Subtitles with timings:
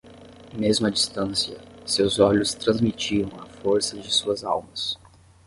[0.57, 4.97] Mesmo a distância, seus olhos transmitiam a força de suas almas.